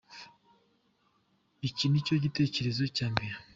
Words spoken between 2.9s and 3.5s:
cya mbere.